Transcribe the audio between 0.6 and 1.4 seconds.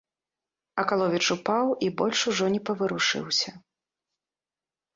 Акаловіч